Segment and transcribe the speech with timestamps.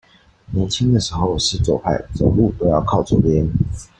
[0.49, 3.47] 年輕的時候是左派，走路都要靠左邊